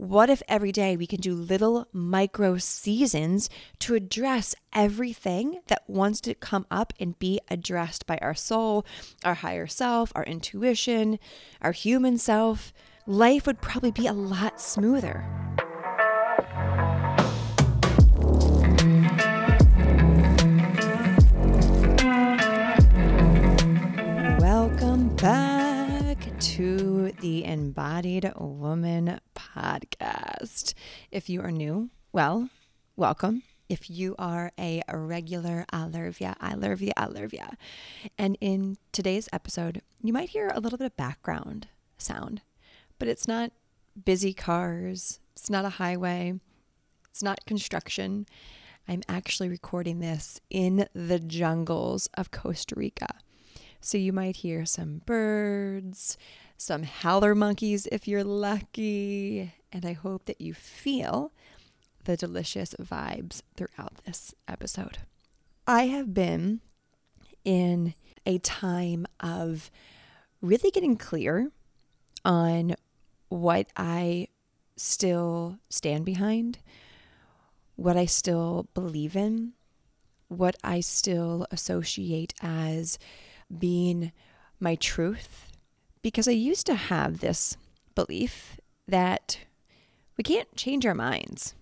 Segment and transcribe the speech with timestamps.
[0.00, 6.22] What if every day we can do little micro seasons to address everything that wants
[6.22, 8.86] to come up and be addressed by our soul,
[9.26, 11.18] our higher self, our intuition,
[11.60, 12.72] our human self?
[13.06, 15.26] Life would probably be a lot smoother.
[24.40, 29.20] Welcome back to the Embodied Woman
[29.56, 30.74] podcast.
[31.10, 32.48] If you are new, well,
[32.96, 33.42] welcome.
[33.68, 37.32] If you are a regular, I love ya, I love I love.
[38.18, 42.42] And in today's episode, you might hear a little bit of background sound,
[42.98, 43.52] but it's not
[44.04, 46.34] busy cars, it's not a highway,
[47.10, 48.26] it's not construction.
[48.88, 53.14] I'm actually recording this in the jungles of Costa Rica.
[53.80, 56.18] So you might hear some birds,
[56.60, 61.32] some howler monkeys if you're lucky, and I hope that you feel
[62.04, 64.98] the delicious vibes throughout this episode.
[65.66, 66.60] I have been
[67.46, 67.94] in
[68.26, 69.70] a time of
[70.42, 71.50] really getting clear
[72.26, 72.74] on
[73.30, 74.28] what I
[74.76, 76.58] still stand behind,
[77.76, 79.52] what I still believe in,
[80.28, 82.98] what I still associate as
[83.58, 84.12] being
[84.60, 85.49] my truth
[86.02, 87.56] because I used to have this
[87.94, 89.38] belief that
[90.16, 91.54] we can't change our minds.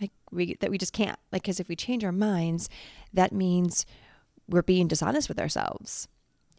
[0.00, 1.18] Like we that we just can't.
[1.32, 2.68] Like cuz if we change our minds,
[3.12, 3.86] that means
[4.48, 6.08] we're being dishonest with ourselves.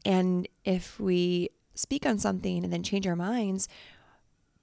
[0.06, 3.67] And if we speak on something and then change our minds,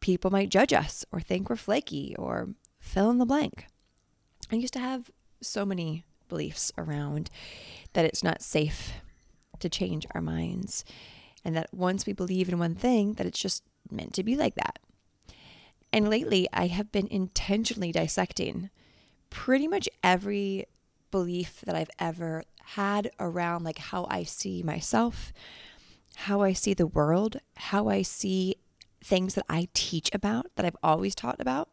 [0.01, 3.67] people might judge us or think we're flaky or fill in the blank.
[4.53, 5.11] I used to have
[5.41, 7.31] so many beliefs around
[7.93, 8.93] that it's not safe
[9.61, 10.85] to change our minds.
[11.45, 14.55] And that once we believe in one thing, that it's just meant to be like
[14.55, 14.79] that.
[15.93, 18.71] And lately, I have been intentionally dissecting
[19.31, 20.67] pretty much every
[21.11, 25.33] belief that I've ever had around like how I see myself,
[26.17, 28.57] how I see the world, how I see
[29.03, 31.69] things that I teach about that I've always taught about,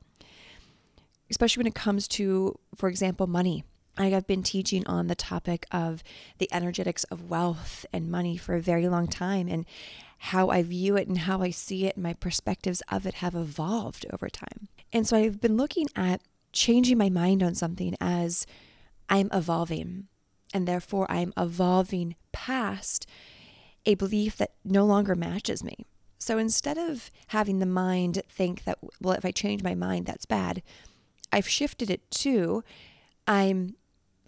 [1.30, 3.64] especially when it comes to, for example, money.
[4.02, 6.04] I have been teaching on the topic of
[6.40, 9.64] the energetics of wealth and money for a very long time and
[10.18, 13.36] how I view it and how I see it and my perspectives of it have
[13.36, 14.70] evolved over time.
[14.92, 18.48] And so I've been looking at changing my mind on something as
[19.08, 20.08] I'm evolving
[20.52, 23.06] and therefore I'm evolving past
[23.86, 25.86] a belief that no longer matches me.
[26.18, 30.26] So instead of having the mind think that, well, if I change my mind, that's
[30.26, 30.64] bad,
[31.32, 32.64] I've shifted it to
[33.28, 33.76] I'm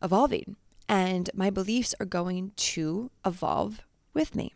[0.04, 0.58] evolving
[0.90, 3.82] and my beliefs are going to evolve
[4.14, 4.54] with me.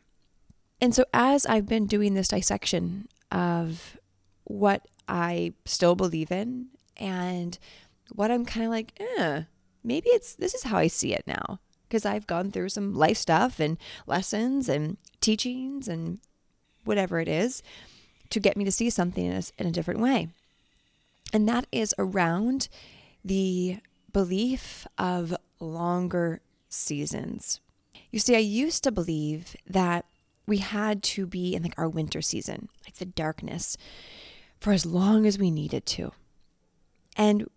[0.79, 3.97] And so, as I've been doing this dissection of
[4.43, 7.57] what I still believe in and
[8.13, 9.43] what I'm kind of like, eh,
[9.83, 11.59] maybe it's this is how I see it now.
[11.87, 16.19] Because I've gone through some life stuff and lessons and teachings and
[16.83, 17.63] whatever it is
[18.29, 20.27] to get me to see something in a, in a different way.
[21.31, 22.67] And that is around
[23.23, 23.77] the
[24.17, 27.59] belief of longer seasons.
[28.09, 30.05] You see, I used to believe that
[30.47, 33.77] we had to be in like our winter season, like the darkness,
[34.59, 36.13] for as long as we needed to.
[37.15, 37.47] And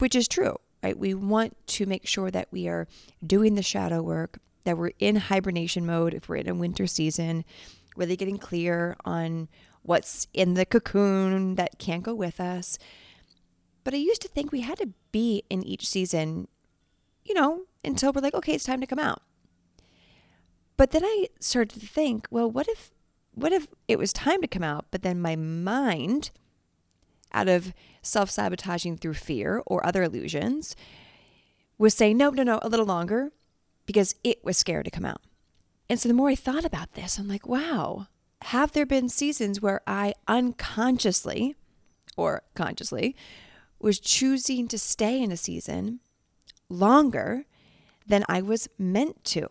[0.00, 0.98] which is true, right?
[0.98, 2.88] We want to make sure that we are
[3.24, 7.44] doing the shadow work, that we're in hibernation mode if we're in a winter season,
[7.94, 9.46] really getting clear on
[9.82, 12.76] what's in the cocoon that can't go with us,
[13.88, 16.46] but I used to think we had to be in each season,
[17.24, 19.22] you know, until we're like, okay, it's time to come out.
[20.76, 22.90] But then I started to think, well, what if
[23.32, 26.32] what if it was time to come out, but then my mind,
[27.32, 27.72] out of
[28.02, 30.76] self sabotaging through fear or other illusions,
[31.78, 33.32] was saying, no, no, no, a little longer
[33.86, 35.22] because it was scared to come out.
[35.88, 38.08] And so the more I thought about this, I'm like, wow,
[38.42, 41.56] have there been seasons where I unconsciously
[42.18, 43.16] or consciously
[43.80, 46.00] was choosing to stay in a season
[46.68, 47.44] longer
[48.06, 49.46] than I was meant to?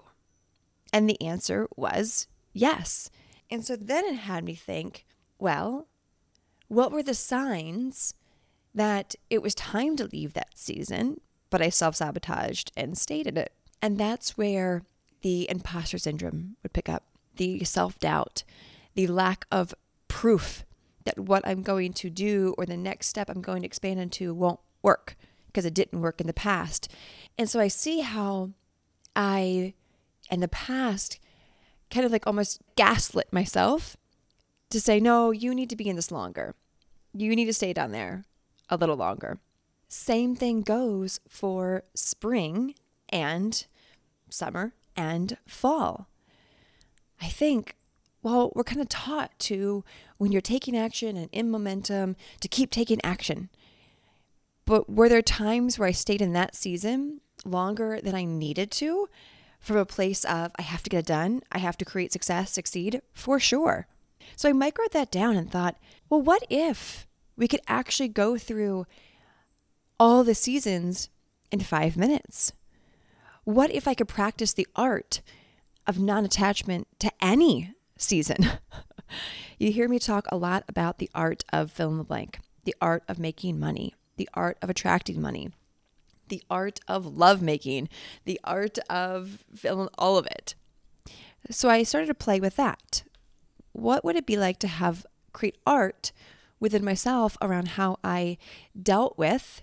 [0.91, 3.09] And the answer was yes.
[3.49, 5.05] And so then it had me think,
[5.39, 5.87] well,
[6.67, 8.13] what were the signs
[8.73, 13.37] that it was time to leave that season, but I self sabotaged and stayed in
[13.37, 13.53] it?
[13.81, 14.83] And that's where
[15.21, 17.03] the imposter syndrome would pick up
[17.35, 18.43] the self doubt,
[18.95, 19.73] the lack of
[20.07, 20.65] proof
[21.07, 24.33] that what I'm going to do or the next step I'm going to expand into
[24.33, 25.15] won't work
[25.47, 26.91] because it didn't work in the past.
[27.37, 28.51] And so I see how
[29.15, 29.73] I,
[30.29, 31.19] in the past,
[31.89, 33.95] kind of like almost gaslit myself
[34.69, 36.55] to say, no, you need to be in this longer.
[37.13, 38.25] you need to stay down there
[38.69, 39.39] a little longer.
[39.87, 42.75] Same thing goes for spring
[43.09, 43.65] and
[44.29, 46.09] summer and fall.
[47.21, 47.75] I think,
[48.23, 49.83] well, we're kind of taught to,
[50.17, 53.49] when you're taking action and in momentum, to keep taking action.
[54.65, 59.07] But were there times where I stayed in that season longer than I needed to
[59.59, 62.51] from a place of, I have to get it done, I have to create success,
[62.51, 63.01] succeed?
[63.13, 63.87] For sure.
[64.35, 65.77] So I microed that down and thought,
[66.09, 68.85] well, what if we could actually go through
[69.99, 71.09] all the seasons
[71.51, 72.51] in five minutes?
[73.45, 75.21] What if I could practice the art
[75.85, 78.37] of non attachment to any season?
[79.59, 82.75] you hear me talk a lot about the art of fill in the blank, the
[82.81, 85.51] art of making money, the art of attracting money,
[86.29, 87.89] the art of love making,
[88.25, 90.55] the art of filling all of it.
[91.49, 93.03] So I started to play with that.
[93.71, 96.11] What would it be like to have create art
[96.59, 98.37] within myself around how I
[98.81, 99.61] dealt with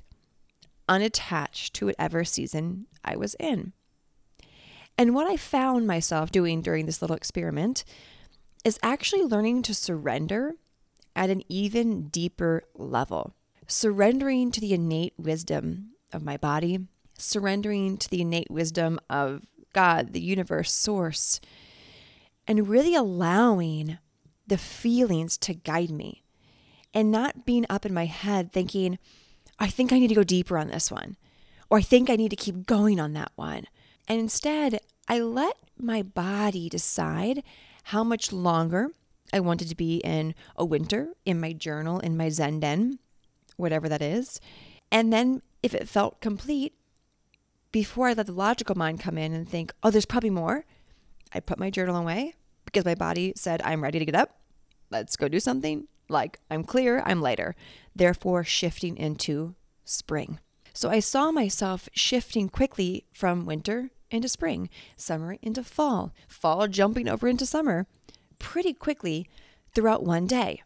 [0.88, 3.72] unattached to whatever season I was in?
[4.96, 7.84] And what I found myself doing during this little experiment
[8.64, 10.54] is actually learning to surrender
[11.14, 13.34] at an even deeper level
[13.66, 16.78] surrendering to the innate wisdom of my body,
[17.18, 21.40] surrendering to the innate wisdom of God, the universe, source,
[22.46, 23.98] and really allowing
[24.46, 26.22] the feelings to guide me
[26.92, 28.98] and not being up in my head thinking,
[29.58, 31.16] I think I need to go deeper on this one,
[31.70, 33.64] or I think I need to keep going on that one.
[34.06, 37.42] And instead, I let my body decide
[37.84, 38.88] how much longer
[39.32, 42.98] I wanted to be in a winter, in my journal, in my Zen den,
[43.56, 44.40] whatever that is.
[44.90, 46.74] And then if it felt complete,
[47.72, 50.64] before I let the logical mind come in and think, oh, there's probably more,
[51.32, 52.34] I put my journal away
[52.64, 54.38] because my body said, I'm ready to get up.
[54.90, 55.88] Let's go do something.
[56.08, 57.56] Like, I'm clear, I'm lighter.
[57.96, 60.38] Therefore, shifting into spring.
[60.72, 67.08] So I saw myself shifting quickly from winter into spring, summer into fall, fall jumping
[67.08, 67.86] over into summer
[68.38, 69.28] pretty quickly
[69.74, 70.62] throughout one day.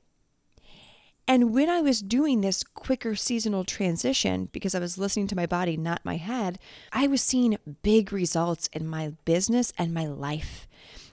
[1.30, 5.44] And when I was doing this quicker seasonal transition, because I was listening to my
[5.44, 6.58] body, not my head,
[6.90, 10.66] I was seeing big results in my business and my life,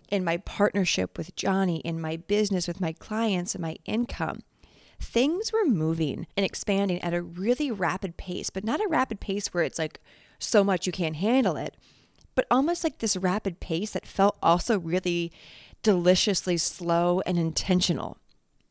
[0.10, 4.40] in my partnership with Johnny, in my business with my clients, and my income.
[5.02, 9.54] Things were moving and expanding at a really rapid pace, but not a rapid pace
[9.54, 10.00] where it's like
[10.40, 11.76] so much you can't handle it,
[12.36, 15.32] but almost like this rapid pace that felt also really
[15.82, 18.18] deliciously slow and intentional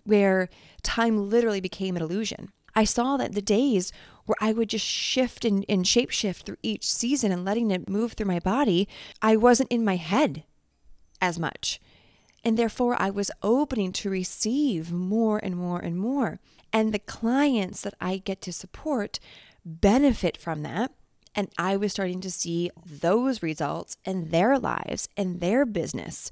[0.04, 0.48] where
[0.82, 2.52] time literally became an illusion.
[2.74, 3.92] I saw that the days
[4.26, 7.88] where I would just shift and, and shape shift through each season and letting it
[7.88, 8.88] move through my body,
[9.22, 10.44] I wasn't in my head
[11.20, 11.80] as much.
[12.42, 16.40] And therefore, I was opening to receive more and more and more.
[16.72, 19.18] And the clients that I get to support
[19.64, 20.92] benefit from that.
[21.34, 26.30] And I was starting to see those results in their lives and their business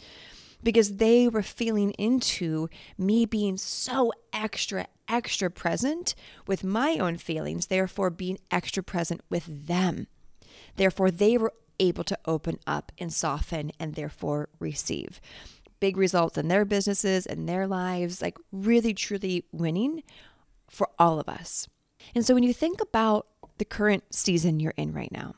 [0.62, 6.14] because they were feeling into me being so extra, extra present
[6.46, 10.06] with my own feelings, therefore being extra present with them.
[10.76, 15.20] Therefore, they were able to open up and soften and therefore receive.
[15.80, 20.02] Big results in their businesses and their lives, like really, truly winning
[20.68, 21.66] for all of us.
[22.14, 23.26] And so when you think about
[23.62, 25.36] the current season you're in right now,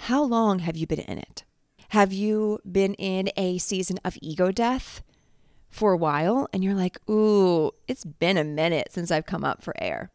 [0.00, 1.44] how long have you been in it?
[1.88, 5.02] Have you been in a season of ego death
[5.70, 9.62] for a while and you're like, ooh, it's been a minute since I've come up
[9.62, 10.10] for air?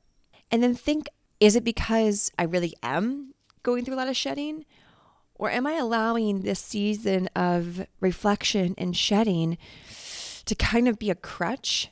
[0.52, 1.10] And then think,
[1.40, 3.34] is it because I really am
[3.64, 4.64] going through a lot of shedding?
[5.34, 9.58] Or am I allowing this season of reflection and shedding
[10.46, 11.90] to kind of be a crutch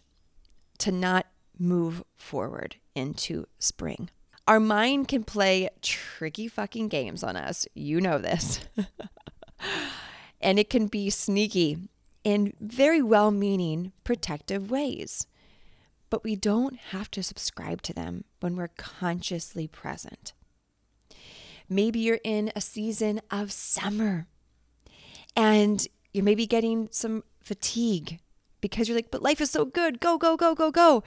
[0.77, 1.25] to not
[1.58, 4.12] move forward into spring?
[4.48, 7.68] Our mind can play tricky fucking games on us.
[7.74, 8.60] You know this.
[10.42, 11.78] and it can be sneaky
[12.24, 15.25] in very well meaning, protective ways.
[16.10, 20.34] But we don't have to subscribe to them when we're consciously present.
[21.68, 24.28] Maybe you're in a season of summer
[25.36, 28.20] and you're maybe getting some fatigue
[28.62, 30.00] because you're like, but life is so good.
[30.00, 31.04] Go, go, go, go, go.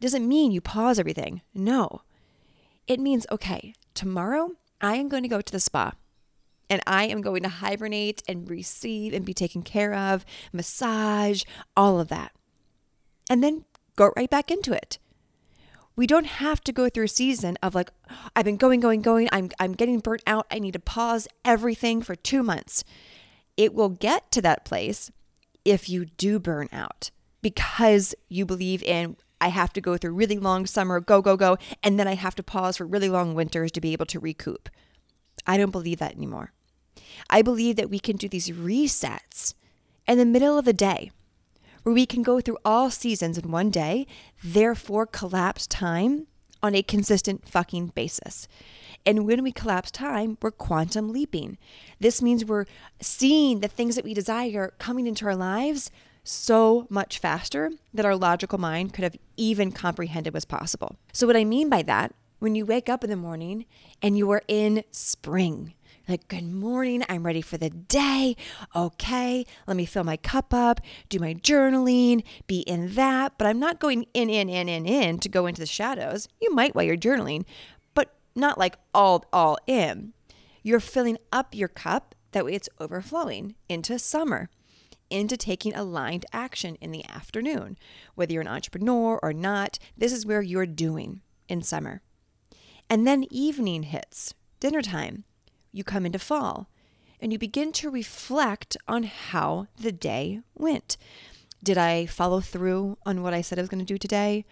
[0.00, 1.42] Doesn't mean you pause everything.
[1.54, 2.02] No.
[2.86, 5.92] It means, okay, tomorrow I am going to go to the spa
[6.68, 11.44] and I am going to hibernate and receive and be taken care of, massage,
[11.76, 12.32] all of that.
[13.28, 13.64] And then
[13.96, 14.98] go right back into it.
[15.94, 17.90] We don't have to go through a season of like,
[18.34, 19.28] I've been going, going, going.
[19.30, 20.46] I'm, I'm getting burnt out.
[20.50, 22.84] I need to pause everything for two months.
[23.58, 25.10] It will get to that place
[25.64, 27.10] if you do burn out
[27.42, 31.58] because you believe in, I have to go through really long summer, go, go, go,
[31.82, 34.68] and then I have to pause for really long winters to be able to recoup.
[35.44, 36.52] I don't believe that anymore.
[37.28, 39.54] I believe that we can do these resets
[40.06, 41.10] in the middle of the day
[41.82, 44.06] where we can go through all seasons in one day,
[44.44, 46.28] therefore collapse time
[46.62, 48.46] on a consistent fucking basis.
[49.04, 51.58] And when we collapse time, we're quantum leaping.
[51.98, 52.66] This means we're
[53.00, 55.90] seeing the things that we desire coming into our lives
[56.24, 60.96] so much faster that our logical mind could have even comprehended was possible.
[61.12, 63.66] So, what I mean by that, when you wake up in the morning
[64.00, 65.74] and you are in spring,
[66.08, 68.36] like, good morning, I'm ready for the day.
[68.74, 73.38] Okay, let me fill my cup up, do my journaling, be in that.
[73.38, 76.28] But I'm not going in, in, in, in, in to go into the shadows.
[76.40, 77.44] You might while you're journaling,
[77.94, 80.12] but not like all, all in.
[80.64, 84.48] You're filling up your cup, that way it's overflowing into summer
[85.12, 87.78] into taking aligned action in the afternoon.
[88.14, 92.02] Whether you're an entrepreneur or not, this is where you're doing in summer.
[92.88, 95.24] And then evening hits, dinner time
[95.70, 96.68] you come into fall
[97.20, 100.96] and you begin to reflect on how the day went.
[101.62, 104.44] Did I follow through on what I said I was going to do today?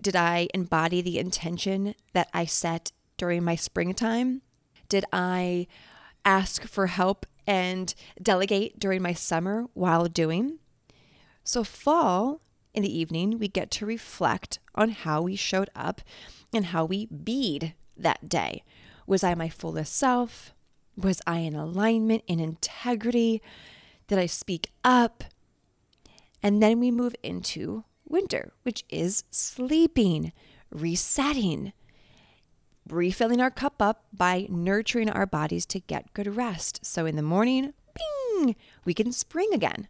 [0.00, 4.42] Did I embody the intention that I set during my springtime?
[4.88, 5.66] Did I
[6.24, 10.58] ask for help and delegate during my summer while doing?
[11.44, 12.40] So, fall
[12.74, 16.00] in the evening, we get to reflect on how we showed up
[16.52, 18.62] and how we bead that day.
[19.06, 20.54] Was I my fullest self?
[20.96, 23.42] Was I in alignment, in integrity?
[24.06, 25.24] Did I speak up?
[26.42, 30.32] And then we move into winter, which is sleeping,
[30.70, 31.72] resetting,
[32.92, 36.80] refilling our cup up by nurturing our bodies to get good rest.
[36.84, 39.88] So in the morning, bing, we can spring again.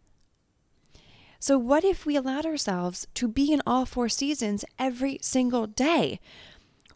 [1.38, 6.20] So, what if we allowed ourselves to be in all four seasons every single day?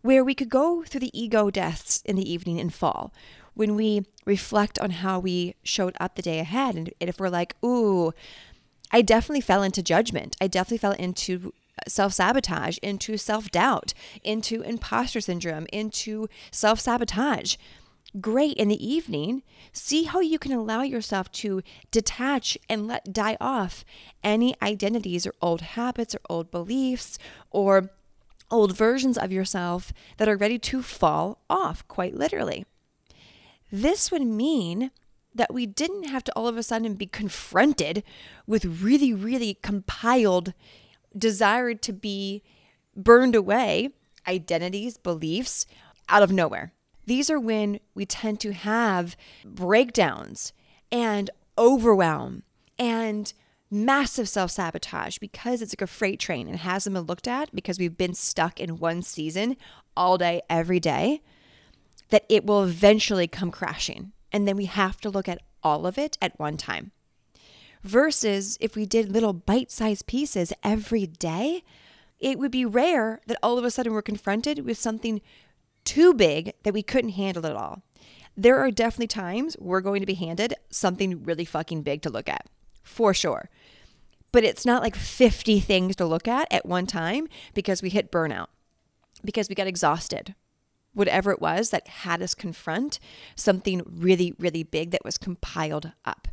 [0.06, 3.12] where we could go through the ego deaths in the evening and fall
[3.54, 6.76] when we reflect on how we showed up the day ahead.
[6.76, 8.12] And if we're like, ooh,
[8.92, 11.52] I definitely fell into judgment, I definitely fell into
[11.88, 13.92] self sabotage, into self doubt,
[14.22, 17.56] into imposter syndrome, into self sabotage.
[18.20, 19.42] Great in the evening,
[19.72, 23.84] see how you can allow yourself to detach and let die off
[24.24, 27.18] any identities or old habits or old beliefs
[27.50, 27.90] or
[28.50, 32.64] old versions of yourself that are ready to fall off, quite literally.
[33.70, 34.90] This would mean
[35.34, 38.02] that we didn't have to all of a sudden be confronted
[38.46, 40.54] with really, really compiled,
[41.16, 42.42] desired to be
[42.94, 43.90] burned away
[44.26, 45.66] identities, beliefs
[46.08, 46.72] out of nowhere.
[47.06, 50.52] These are when we tend to have breakdowns
[50.90, 52.42] and overwhelm
[52.78, 53.32] and
[53.70, 57.78] massive self sabotage because it's like a freight train and hasn't been looked at because
[57.78, 59.56] we've been stuck in one season
[59.96, 61.22] all day, every day,
[62.10, 64.12] that it will eventually come crashing.
[64.32, 66.92] And then we have to look at all of it at one time.
[67.86, 71.62] Versus if we did little bite sized pieces every day,
[72.18, 75.20] it would be rare that all of a sudden we're confronted with something
[75.84, 77.84] too big that we couldn't handle at all.
[78.36, 82.28] There are definitely times we're going to be handed something really fucking big to look
[82.28, 82.48] at
[82.82, 83.50] for sure.
[84.32, 88.10] But it's not like 50 things to look at at one time because we hit
[88.10, 88.48] burnout,
[89.24, 90.34] because we got exhausted.
[90.92, 92.98] Whatever it was that had us confront
[93.36, 96.26] something really, really big that was compiled up.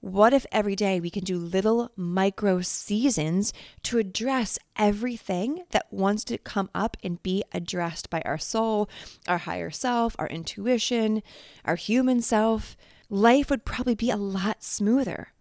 [0.00, 3.52] What if every day we can do little micro seasons
[3.82, 8.88] to address everything that wants to come up and be addressed by our soul,
[9.28, 11.22] our higher self, our intuition,
[11.66, 12.78] our human self?
[13.10, 15.32] Life would probably be a lot smoother.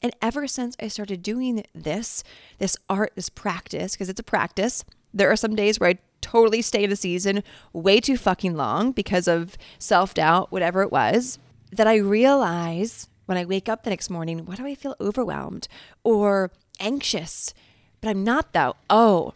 [0.00, 2.22] And ever since I started doing this,
[2.58, 6.62] this art, this practice, because it's a practice, there are some days where I totally
[6.62, 11.40] stay in the season way too fucking long because of self doubt, whatever it was,
[11.72, 15.68] that I realize when I wake up the next morning, why do I feel overwhelmed
[16.02, 17.52] or anxious?
[18.00, 18.74] But I'm not though.
[18.88, 19.34] Oh,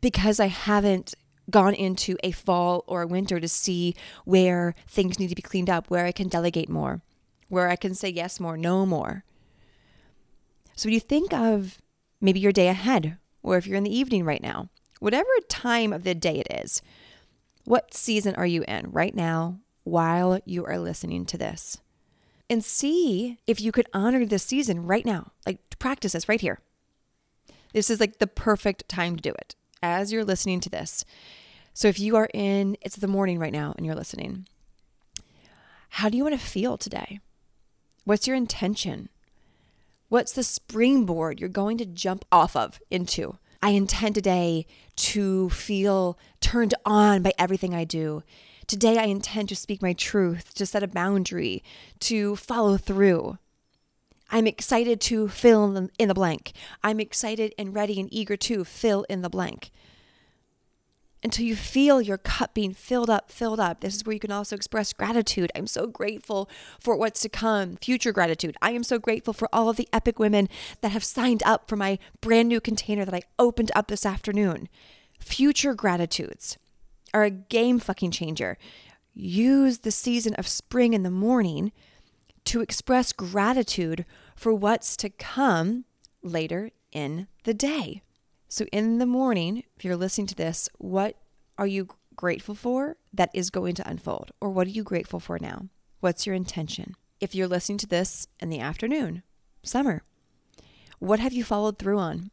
[0.00, 1.14] because I haven't
[1.50, 5.68] gone into a fall or a winter to see where things need to be cleaned
[5.68, 7.02] up, where I can delegate more,
[7.50, 9.24] where I can say yes more, no more.
[10.74, 11.82] So when you think of
[12.18, 16.04] maybe your day ahead, or if you're in the evening right now, whatever time of
[16.04, 16.80] the day it is,
[17.64, 21.76] what season are you in right now while you are listening to this?
[22.52, 25.32] And see if you could honor this season right now.
[25.46, 26.60] Like practice this right here.
[27.72, 31.06] This is like the perfect time to do it as you're listening to this.
[31.72, 34.46] So if you are in, it's the morning right now and you're listening,
[35.88, 37.20] how do you want to feel today?
[38.04, 39.08] What's your intention?
[40.10, 43.38] What's the springboard you're going to jump off of into?
[43.62, 44.66] I intend today
[44.96, 48.22] to feel turned on by everything I do.
[48.72, 51.62] Today, I intend to speak my truth, to set a boundary,
[52.00, 53.36] to follow through.
[54.30, 56.52] I'm excited to fill in the blank.
[56.82, 59.72] I'm excited and ready and eager to fill in the blank
[61.22, 63.80] until you feel your cup being filled up, filled up.
[63.82, 65.52] This is where you can also express gratitude.
[65.54, 66.48] I'm so grateful
[66.80, 68.56] for what's to come, future gratitude.
[68.62, 70.48] I am so grateful for all of the epic women
[70.80, 74.70] that have signed up for my brand new container that I opened up this afternoon.
[75.18, 76.56] Future gratitudes
[77.14, 78.58] are a game fucking changer.
[79.14, 81.72] Use the season of spring in the morning
[82.44, 84.04] to express gratitude
[84.34, 85.84] for what's to come
[86.22, 88.02] later in the day.
[88.48, 91.16] So, in the morning, if you're listening to this, what
[91.56, 94.30] are you grateful for that is going to unfold?
[94.40, 95.68] Or what are you grateful for now?
[96.00, 96.94] What's your intention?
[97.20, 99.22] If you're listening to this in the afternoon,
[99.62, 100.02] summer,
[100.98, 102.30] what have you followed through on?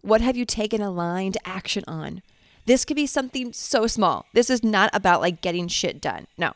[0.00, 2.22] What have you taken aligned action on?
[2.66, 4.26] This could be something so small.
[4.34, 6.26] This is not about like getting shit done.
[6.36, 6.52] No,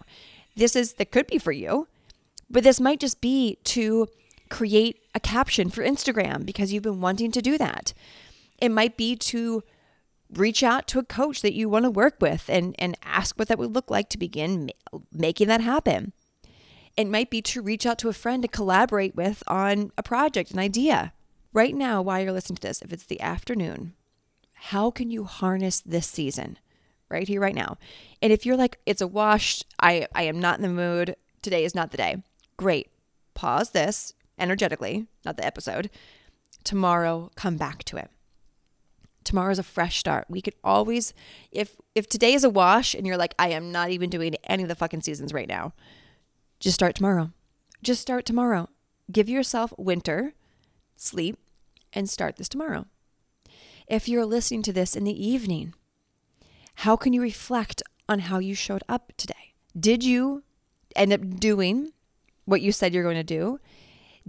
[0.56, 1.88] this is that could be for you,
[2.50, 4.08] but this might just be to
[4.48, 7.94] create a caption for Instagram because you've been wanting to do that.
[8.58, 9.62] It might be to
[10.34, 13.48] reach out to a coach that you want to work with and, and ask what
[13.48, 16.12] that would look like to begin ma- making that happen.
[16.96, 20.50] It might be to reach out to a friend to collaborate with on a project,
[20.50, 21.12] an idea.
[21.52, 23.94] Right now, while you're listening to this, if it's the afternoon,
[24.64, 26.58] how can you harness this season
[27.08, 27.78] right here, right now?
[28.20, 31.64] And if you're like, it's a wash, I, I am not in the mood, today
[31.64, 32.22] is not the day,
[32.56, 32.90] great.
[33.34, 35.90] Pause this energetically, not the episode.
[36.62, 38.10] Tomorrow, come back to it
[39.24, 40.26] tomorrow's a fresh start.
[40.28, 41.14] We could always
[41.52, 44.62] if if today is a wash and you're like I am not even doing any
[44.62, 45.72] of the fucking seasons right now.
[46.58, 47.30] Just start tomorrow.
[47.82, 48.68] Just start tomorrow.
[49.10, 50.34] Give yourself winter,
[50.96, 51.38] sleep
[51.92, 52.86] and start this tomorrow.
[53.90, 55.74] If you're listening to this in the evening,
[56.76, 59.54] how can you reflect on how you showed up today?
[59.78, 60.44] Did you
[60.94, 61.90] end up doing
[62.44, 63.58] what you said you're going to do?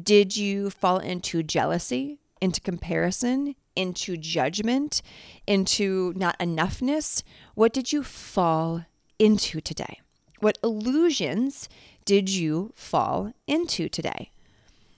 [0.02, 5.04] Did you fall into jealousy, into comparison, into judgment,
[5.46, 7.22] into not enoughness?
[7.54, 8.86] What did you fall
[9.20, 10.00] into today?
[10.40, 11.70] What illusions
[12.04, 14.32] did you fall into today?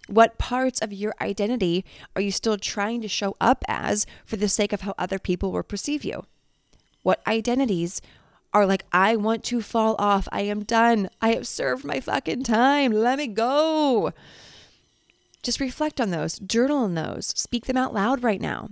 [0.08, 1.86] What parts of your identity
[2.16, 5.52] are you still trying to show up as for the sake of how other people
[5.52, 6.26] will perceive you?
[7.04, 8.02] What identities
[8.54, 10.28] are like, I want to fall off.
[10.32, 11.10] I am done.
[11.22, 12.92] I have served my fucking time.
[12.92, 14.14] Let me go.
[15.42, 18.70] Just reflect on those, journal on those, speak them out loud right now.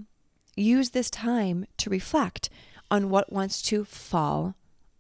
[0.56, 2.50] Use this time to reflect
[2.90, 4.56] on what wants to fall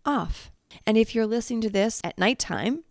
[0.05, 0.51] off.
[0.87, 2.83] And if you're listening to this at nighttime,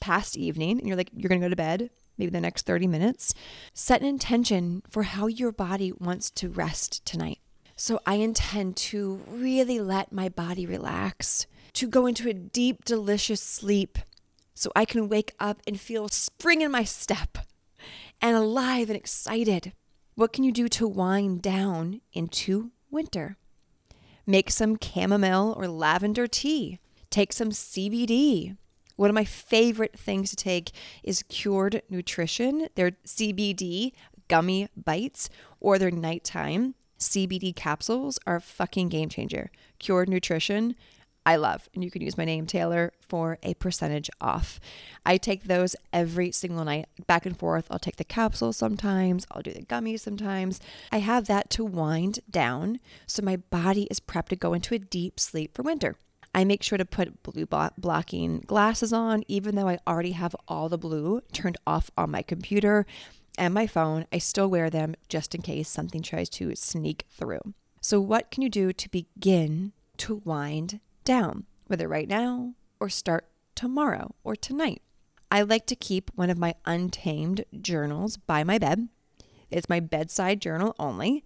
[0.00, 2.86] past evening, and you're like, you're going to go to bed, maybe the next 30
[2.86, 3.34] minutes,
[3.74, 7.38] set an intention for how your body wants to rest tonight.
[7.76, 13.40] So I intend to really let my body relax, to go into a deep, delicious
[13.40, 13.98] sleep
[14.54, 17.38] so I can wake up and feel spring in my step
[18.22, 19.74] and alive and excited.
[20.14, 23.36] What can you do to wind down into winter?
[24.26, 26.78] Make some chamomile or lavender tea.
[27.10, 28.56] Take some CBD.
[28.96, 33.92] One of my favorite things to take is Cured Nutrition, their CBD
[34.28, 35.30] gummy bites,
[35.60, 39.50] or their nighttime CBD capsules are a fucking game changer.
[39.78, 40.74] Cured Nutrition,
[41.26, 41.68] I love.
[41.74, 44.60] And you can use my name, Taylor, for a percentage off.
[45.04, 47.66] I take those every single night, back and forth.
[47.70, 50.60] I'll take the capsules sometimes, I'll do the gummies sometimes.
[50.90, 54.78] I have that to wind down so my body is prepped to go into a
[54.78, 55.96] deep sleep for winter.
[56.36, 60.68] I make sure to put blue blocking glasses on, even though I already have all
[60.68, 62.86] the blue turned off on my computer
[63.36, 64.06] and my phone.
[64.12, 67.54] I still wear them just in case something tries to sneak through.
[67.80, 73.26] So, what can you do to begin to wind down, whether right now or start
[73.54, 74.82] tomorrow or tonight.
[75.30, 78.88] I like to keep one of my untamed journals by my bed.
[79.50, 81.24] It's my bedside journal only.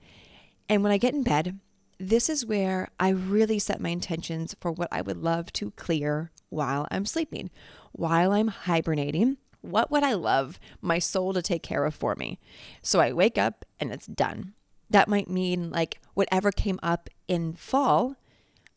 [0.69, 1.59] And when I get in bed,
[2.01, 6.31] this is where I really set my intentions for what I would love to clear
[6.49, 7.51] while I'm sleeping,
[7.93, 9.37] while I'm hibernating.
[9.61, 12.39] What would I love my soul to take care of for me?
[12.83, 14.55] So I wake up and it's done.
[14.89, 18.17] That might mean like whatever came up in fall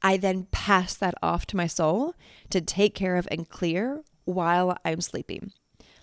[0.04, 2.14] I then pass that off to my soul
[2.50, 5.54] to take care of and clear while I'm sleeping.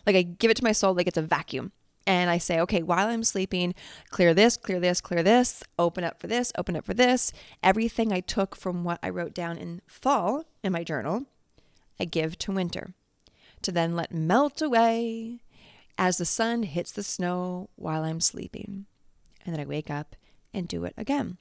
[0.06, 1.72] Like I give it to my soul like it's a vacuum.
[2.06, 3.74] And I say, okay, while I'm sleeping,
[4.08, 7.32] clear this, clear this, clear this, open up for this, open up for this.
[7.62, 11.26] Everything I took from what I wrote down in fall in my journal,
[11.98, 12.94] I give to winter
[13.62, 15.40] to then let melt away
[15.98, 18.86] as the sun hits the snow while I'm sleeping.
[19.44, 20.16] And then I wake up
[20.52, 21.36] and do it again.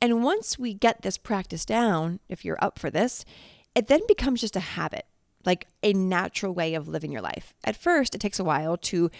[0.00, 3.24] And once we get this practice down, if you're up for this,
[3.74, 5.06] it then becomes just a habit,
[5.44, 7.54] like a natural way of living your life.
[7.64, 9.10] At first, it takes a while to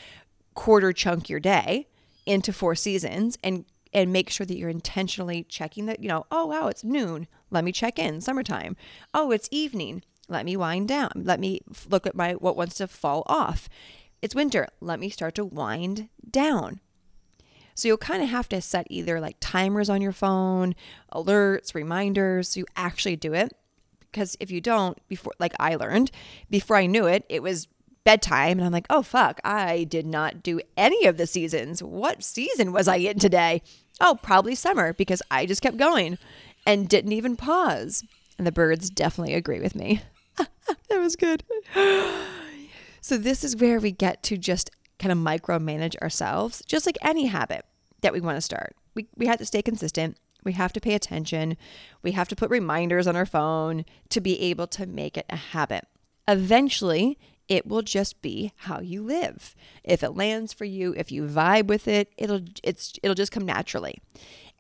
[0.55, 1.89] quarter chunk your day
[2.27, 6.47] into four seasons and and make sure that you're intentionally checking that, you know, oh
[6.47, 7.27] wow, it's noon.
[7.51, 8.77] Let me check in, summertime.
[9.13, 10.05] Oh, it's evening.
[10.29, 11.11] Let me wind down.
[11.17, 13.69] Let me look at my what wants to fall off.
[14.23, 14.69] It's winter.
[14.81, 16.81] Let me start to wind down.
[17.75, 20.75] So you'll kind of have to set either like timers on your phone,
[21.13, 23.57] alerts, reminders, so you actually do it.
[24.11, 26.11] Because if you don't, before like I learned,
[26.51, 27.69] before I knew it, it was
[28.05, 31.83] bedtime and I'm like, "Oh fuck, I did not do any of the seasons.
[31.83, 33.63] What season was I in today?"
[34.01, 36.17] Oh, probably summer because I just kept going
[36.67, 38.03] and didn't even pause.
[38.39, 40.03] And the birds definitely agree with me.
[40.37, 41.45] that was good.
[43.01, 47.27] so this is where we get to just kind of micromanage ourselves, just like any
[47.27, 47.65] habit
[48.01, 48.75] that we want to start.
[48.95, 50.17] We, we have to stay consistent.
[50.45, 51.57] We have to pay attention.
[52.03, 55.37] We have to put reminders on our phone to be able to make it a
[55.37, 55.87] habit.
[56.27, 59.57] Eventually, it will just be how you live.
[59.83, 63.45] If it lands for you, if you vibe with it, it'll it's it'll just come
[63.45, 63.99] naturally.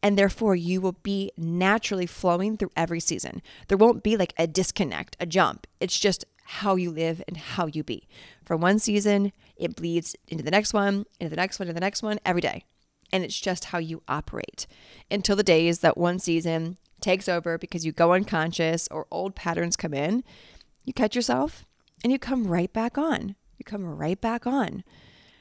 [0.02, 3.42] And therefore, you will be naturally flowing through every season.
[3.68, 5.66] There won't be like a disconnect, a jump.
[5.78, 8.08] It's just how you live and how you be.
[8.44, 11.80] From one season, it bleeds into the next one, into the next one, into the
[11.80, 12.64] next one every day.
[13.12, 14.66] And it's just how you operate
[15.10, 19.76] until the days that one season takes over because you go unconscious or old patterns
[19.76, 20.22] come in.
[20.84, 21.64] You catch yourself
[22.04, 23.34] and you come right back on.
[23.58, 24.84] You come right back on.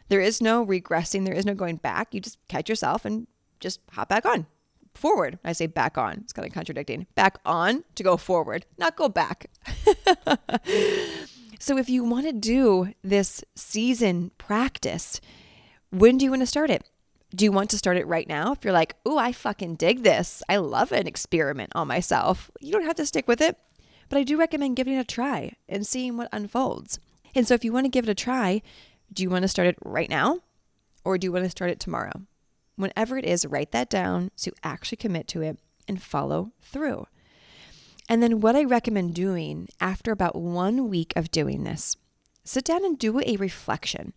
[0.08, 2.14] There is no regressing, there is no going back.
[2.14, 3.28] You just catch yourself and
[3.60, 4.48] just hop back on
[5.00, 5.40] forward.
[5.44, 6.20] I say back on.
[6.24, 7.08] It's kind of contradicting.
[7.16, 9.50] Back on to go forward, not go back.
[11.60, 15.22] so if you want to do this season practice,
[15.92, 16.84] when do you want to start it?
[17.36, 18.52] Do you want to start it right now?
[18.52, 20.42] If you're like, "Ooh, I fucking dig this.
[20.50, 23.58] I love an experiment on myself." You don't have to stick with it,
[24.10, 27.00] but I do recommend giving it a try and seeing what unfolds.
[27.36, 28.62] And so if you want to give it a try,
[29.14, 30.40] do you want to start it right now
[31.04, 32.24] or do you want to start it tomorrow?
[32.76, 37.08] Whenever it is, write that down so you actually commit to it and follow through.
[38.08, 41.96] And then, what I recommend doing after about one week of doing this,
[42.44, 44.14] sit down and do a reflection.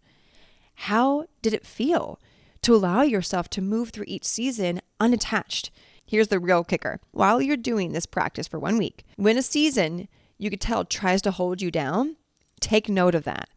[0.75, 2.19] How did it feel
[2.63, 5.71] to allow yourself to move through each season unattached?
[6.05, 10.09] Here's the real kicker while you're doing this practice for one week, when a season
[10.39, 12.17] you could tell tries to hold you down,
[12.61, 13.49] take note of that.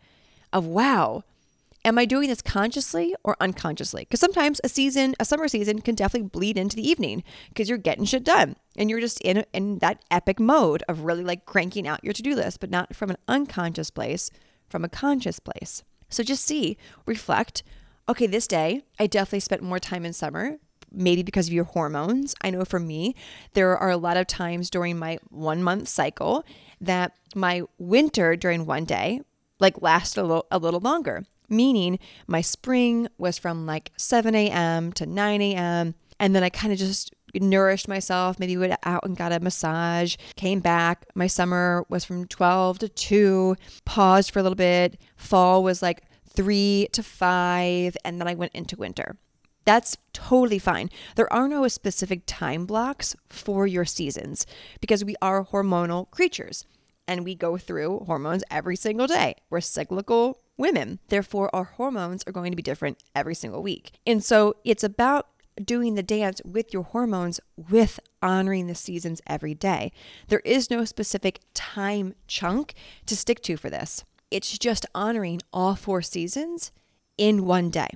[0.53, 1.23] Of wow,
[1.83, 4.01] am I doing this consciously or unconsciously?
[4.03, 7.77] Because sometimes a season, a summer season, can definitely bleed into the evening because you're
[7.77, 11.87] getting shit done and you're just in in that epic mode of really like cranking
[11.87, 14.31] out your to do list, but not from an unconscious place,
[14.67, 15.83] from a conscious place.
[16.09, 17.63] So just see, reflect.
[18.07, 20.57] Okay, this day I definitely spent more time in summer.
[20.91, 22.35] Maybe because of your hormones.
[22.41, 23.15] I know for me,
[23.53, 26.45] there are a lot of times during my one month cycle
[26.79, 29.21] that my winter during one day
[29.59, 34.91] like lasted a little, a little longer meaning my spring was from like 7 a.m.
[34.93, 35.95] to 9 a.m.
[36.19, 40.15] And then I kind of just nourished myself, maybe went out and got a massage,
[40.35, 41.05] came back.
[41.15, 44.99] My summer was from 12 to 2, paused for a little bit.
[45.17, 46.03] Fall was like
[46.35, 49.17] 3 to 5, and then I went into winter.
[49.65, 50.89] That's totally fine.
[51.15, 54.45] There are no specific time blocks for your seasons
[54.79, 56.65] because we are hormonal creatures
[57.07, 59.35] and we go through hormones every single day.
[59.49, 60.99] We're cyclical women.
[61.07, 63.91] Therefore, our hormones are going to be different every single week.
[64.05, 65.27] And so it's about
[65.63, 69.91] doing the dance with your hormones with honoring the seasons every day.
[70.27, 72.73] There is no specific time chunk
[73.05, 74.03] to stick to for this.
[74.35, 76.73] It's just honoring all four seasons
[77.17, 77.87] in one day.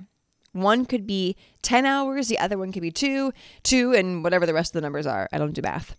[0.52, 4.54] One could be 10 hours, the other one could be two, two, and whatever the
[4.54, 5.28] rest of the numbers are.
[5.34, 5.94] I don't do math.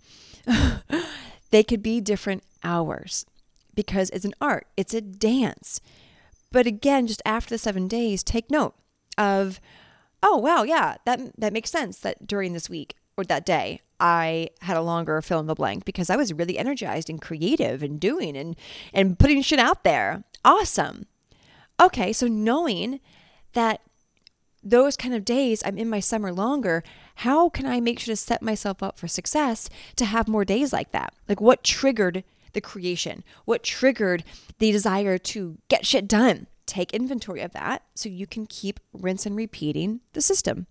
[1.51, 3.23] they could be different hours
[3.75, 5.79] because it's an art, it's a dance.
[6.51, 8.73] But again, just after the seven days, take note
[9.19, 9.61] of,
[10.23, 14.49] oh wow, yeah, that that makes sense that during this week or that day I
[14.61, 17.99] had a longer fill in the blank because I was really energized and creative and
[17.99, 18.55] doing and
[18.93, 20.23] and putting shit out there.
[20.43, 21.05] Awesome.
[21.79, 22.99] Okay, so knowing
[23.53, 23.81] that
[24.63, 26.83] those kind of days I'm in my summer longer,
[27.15, 30.73] how can I make sure to set myself up for success to have more days
[30.73, 31.13] like that?
[31.29, 33.23] Like what triggered the creation?
[33.45, 34.23] What triggered
[34.57, 36.47] the desire to get shit done?
[36.65, 40.65] Take inventory of that so you can keep rinse and repeating the system.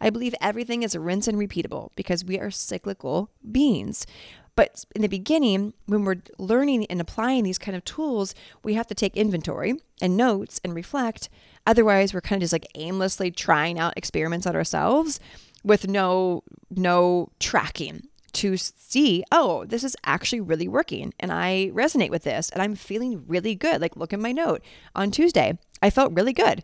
[0.00, 4.06] I believe everything is a rinse and repeatable because we are cyclical beings.
[4.54, 8.34] But in the beginning, when we're learning and applying these kind of tools,
[8.64, 11.28] we have to take inventory and notes and reflect.
[11.64, 15.20] Otherwise, we're kind of just like aimlessly trying out experiments on ourselves
[15.62, 22.10] with no no tracking to see, oh, this is actually really working and I resonate
[22.10, 23.80] with this and I'm feeling really good.
[23.80, 24.62] Like look at my note.
[24.94, 26.62] On Tuesday, I felt really good.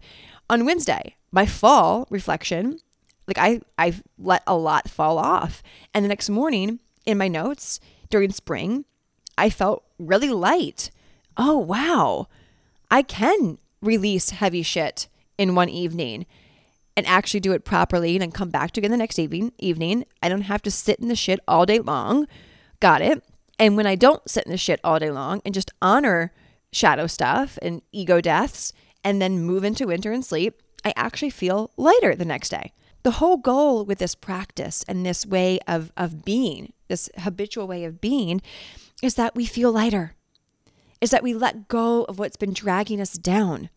[0.50, 2.78] On Wednesday, my fall reflection,
[3.26, 5.62] like I I let a lot fall off.
[5.92, 8.84] And the next morning in my notes during spring,
[9.36, 10.90] I felt really light.
[11.36, 12.28] Oh, wow.
[12.90, 16.26] I can release heavy shit in one evening
[16.96, 20.04] and actually do it properly and then come back to again the next evening evening.
[20.22, 22.28] I don't have to sit in the shit all day long.
[22.80, 23.22] Got it.
[23.58, 26.32] And when I don't sit in the shit all day long and just honor
[26.72, 31.70] shadow stuff and ego deaths and then move into winter and sleep, I actually feel
[31.76, 32.72] lighter the next day.
[33.04, 37.84] The whole goal with this practice and this way of, of being, this habitual way
[37.84, 38.42] of being,
[39.02, 40.14] is that we feel lighter,
[41.00, 43.68] is that we let go of what's been dragging us down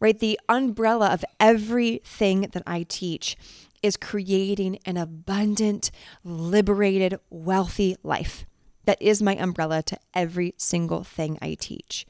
[0.00, 0.18] right?
[0.18, 3.36] The umbrella of everything that I teach
[3.82, 5.90] is creating an abundant,
[6.24, 8.44] liberated, wealthy life.
[8.84, 12.06] That is my umbrella to every single thing I teach.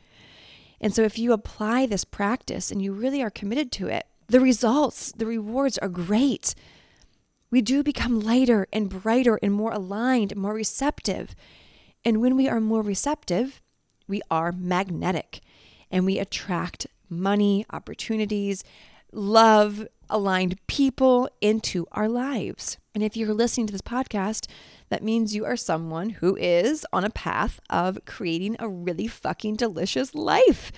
[0.81, 4.41] And so, if you apply this practice and you really are committed to it, the
[4.41, 6.55] results, the rewards are great.
[7.51, 11.35] We do become lighter and brighter and more aligned, more receptive.
[12.05, 13.63] And when we are more receptive,
[14.07, 15.41] we are magnetic
[15.91, 18.63] and we attract money, opportunities,
[19.13, 22.77] love, aligned people into our lives.
[22.95, 24.47] And if you're listening to this podcast,
[24.91, 29.57] that means you are someone who is on a path of creating a really fucking
[29.57, 30.71] delicious life.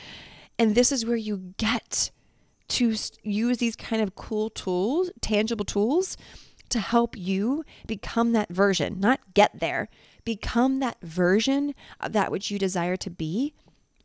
[0.59, 2.11] And this is where you get
[2.71, 6.17] to use these kind of cool tools, tangible tools
[6.71, 9.89] to help you become that version, not get there,
[10.25, 13.53] become that version of that which you desire to be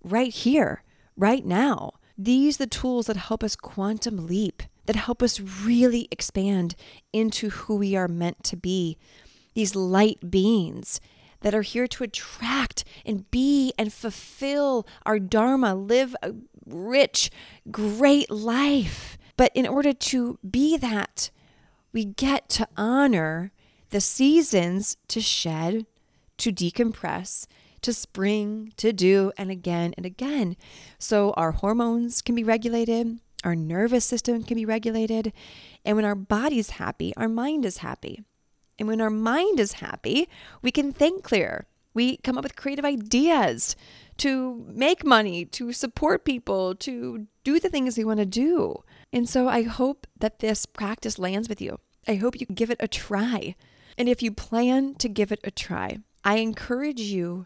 [0.03, 0.83] right here,
[1.15, 1.93] right now.
[2.17, 6.75] These are the tools that help us quantum leap, that help us really expand
[7.13, 8.97] into who we are meant to be.
[9.53, 10.99] These light beings
[11.41, 16.33] that are here to attract and be and fulfill our Dharma, live a
[16.65, 17.29] rich,
[17.69, 19.17] great life.
[19.37, 21.29] But in order to be that,
[21.91, 23.51] we get to honor
[23.89, 25.85] the seasons to shed,
[26.37, 27.47] to decompress,
[27.81, 30.57] to spring, to do, and again and again.
[30.97, 35.31] So our hormones can be regulated, our nervous system can be regulated,
[35.85, 38.23] and when our body's happy, our mind is happy.
[38.77, 40.27] And when our mind is happy,
[40.61, 41.65] we can think clear.
[41.93, 43.75] We come up with creative ideas
[44.17, 48.83] to make money, to support people, to do the things we want to do.
[49.13, 51.79] And so I hope that this practice lands with you.
[52.07, 53.55] I hope you give it a try.
[53.97, 57.45] And if you plan to give it a try, I encourage you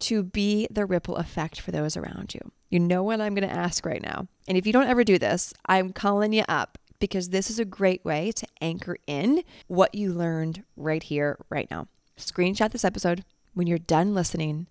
[0.00, 2.40] to be the ripple effect for those around you.
[2.68, 4.26] You know what I'm going to ask right now.
[4.48, 7.64] And if you don't ever do this, I'm calling you up because this is a
[7.64, 11.88] great way to anchor in what you learned right here, right now.
[12.16, 13.24] Screenshot this episode.
[13.54, 14.66] When you're done listening,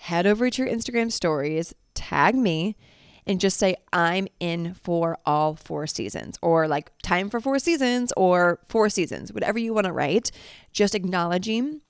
[0.00, 2.76] head over to your Instagram stories, tag me,
[3.26, 8.12] and just say, I'm in for all four seasons, or like time for four seasons,
[8.16, 10.30] or four seasons, whatever you want to write.
[10.72, 11.80] Just acknowledging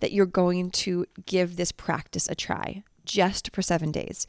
[0.00, 4.26] that you're going to give this practice a try just for seven days.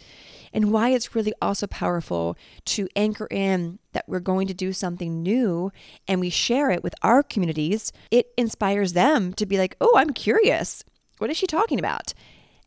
[0.53, 5.21] And why it's really also powerful to anchor in that we're going to do something
[5.23, 5.71] new
[6.07, 7.91] and we share it with our communities.
[8.11, 10.83] It inspires them to be like, oh, I'm curious.
[11.17, 12.13] What is she talking about?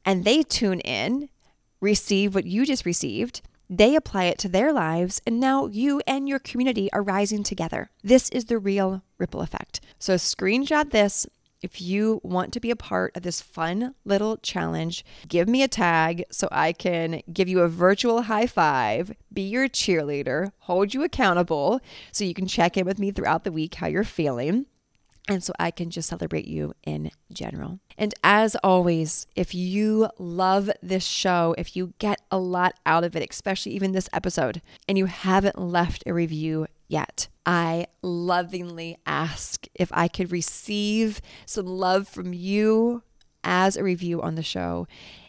[0.05, 1.29] And they tune in,
[1.81, 3.43] receive what you just received.
[3.69, 7.91] They apply it to their lives, and now you and your community are rising together.
[8.03, 9.81] This is the real ripple effect.
[9.99, 11.27] So, screenshot this
[11.63, 15.69] if you want to be a part of this fun little challenge, give me a
[15.69, 21.03] tag so I can give you a virtual high five, be your cheerleader, hold you
[21.03, 21.81] accountable
[22.13, 24.67] so you can check in with me throughout the week how you're feeling.
[25.29, 27.81] And so I can just celebrate you in general.
[27.99, 33.17] And as always, if you love this show, if you get a lot out of
[33.17, 39.67] it, especially even this episode, and you haven't left a review yet, I lovingly ask
[39.75, 43.03] if I could receive some love from you
[43.45, 44.87] as a review on the show.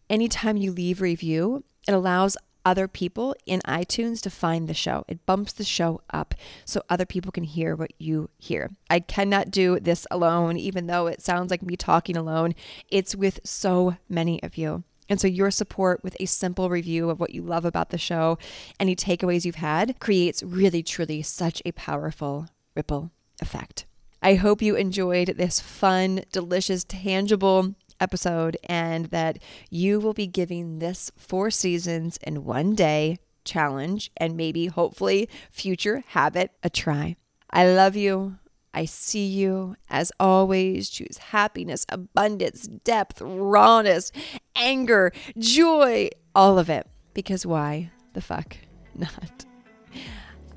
[0.10, 5.06] Anytime you leave a review, it allows other people in iTunes to find the show.
[5.08, 8.72] It bumps the show up so other people can hear what you hear.
[8.90, 12.56] I cannot do this alone, even though it sounds like me talking alone.
[12.90, 14.84] It's with so many of you.
[15.10, 18.38] And so, your support with a simple review of what you love about the show,
[18.80, 23.86] any takeaways you've had, creates really, truly such a powerful ripple effect.
[24.22, 29.40] I hope you enjoyed this fun, delicious, tangible episode and that
[29.70, 36.04] you will be giving this four seasons in one day challenge and maybe hopefully future
[36.10, 37.16] habit a try.
[37.50, 38.38] I love you.
[38.74, 39.76] I see you.
[39.90, 44.12] As always, choose happiness, abundance, depth, rawness,
[44.56, 46.88] anger, joy, all of it.
[47.14, 48.58] Because why the fuck
[48.96, 49.46] not?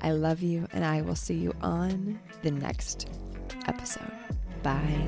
[0.01, 3.07] I love you, and I will see you on the next
[3.67, 4.11] episode.
[4.63, 5.07] Bye.